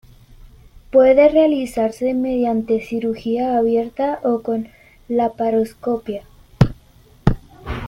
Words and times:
Puede 0.91 1.29
realizarse 1.29 2.15
mediante 2.15 2.79
cirugía 2.83 3.55
abierta 3.59 4.19
o 4.23 4.41
con 4.41 4.67
laparoscopia. 5.07 6.23